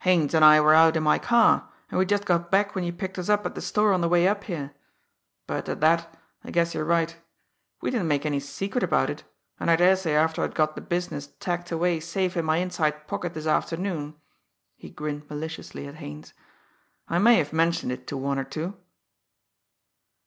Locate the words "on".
3.94-4.02